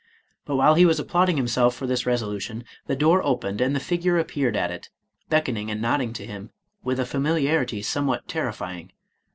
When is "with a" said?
6.83-7.05